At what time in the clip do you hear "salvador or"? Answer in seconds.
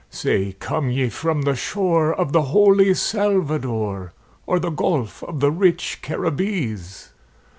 2.95-4.57